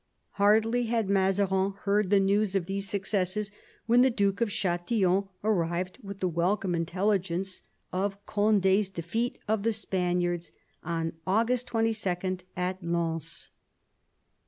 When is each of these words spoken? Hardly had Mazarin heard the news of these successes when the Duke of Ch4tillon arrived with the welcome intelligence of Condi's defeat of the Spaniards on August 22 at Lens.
Hardly 0.39 0.85
had 0.87 1.11
Mazarin 1.11 1.73
heard 1.83 2.09
the 2.09 2.19
news 2.19 2.55
of 2.55 2.65
these 2.65 2.89
successes 2.89 3.51
when 3.85 4.01
the 4.01 4.09
Duke 4.09 4.41
of 4.41 4.49
Ch4tillon 4.49 5.27
arrived 5.43 5.99
with 6.01 6.21
the 6.21 6.27
welcome 6.27 6.73
intelligence 6.73 7.61
of 7.93 8.25
Condi's 8.25 8.89
defeat 8.89 9.37
of 9.47 9.61
the 9.61 9.71
Spaniards 9.71 10.51
on 10.83 11.13
August 11.27 11.67
22 11.67 12.37
at 12.57 12.81
Lens. 12.83 13.51